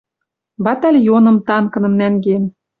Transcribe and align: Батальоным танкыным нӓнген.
Батальоным 0.65 1.37
танкыным 1.47 1.93
нӓнген. 1.99 2.43